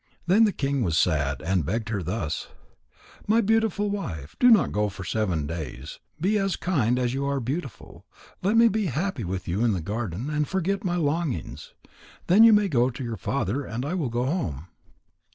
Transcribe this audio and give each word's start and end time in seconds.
Then 0.25 0.45
the 0.45 0.51
king 0.51 0.81
was 0.81 0.97
sad, 0.97 1.43
and 1.43 1.57
he 1.57 1.61
begged 1.61 1.89
her 1.89 2.01
thus: 2.01 2.47
"My 3.27 3.39
beautiful 3.39 3.91
wife, 3.91 4.35
do 4.39 4.49
not 4.49 4.71
go 4.71 4.89
for 4.89 5.03
seven 5.03 5.45
days. 5.45 5.99
Be 6.19 6.39
as 6.39 6.55
kind 6.55 6.97
as 6.97 7.13
you 7.13 7.25
are 7.25 7.39
beautiful. 7.39 8.07
Let 8.41 8.57
me 8.57 8.67
be 8.67 8.87
happy 8.87 9.23
with 9.23 9.47
you 9.47 9.63
in 9.63 9.73
the 9.73 9.79
garden, 9.79 10.27
and 10.31 10.47
forget 10.47 10.83
my 10.83 10.95
longings. 10.95 11.75
Then 12.25 12.43
you 12.43 12.51
may 12.51 12.67
go 12.67 12.89
to 12.89 13.03
your 13.03 13.15
father, 13.15 13.63
and 13.63 13.85
I 13.85 13.93
will 13.93 14.09
go 14.09 14.25
home." 14.25 14.69